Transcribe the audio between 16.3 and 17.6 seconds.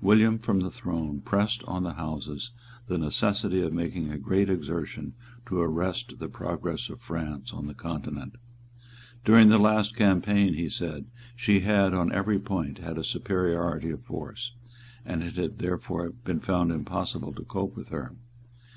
found impossible to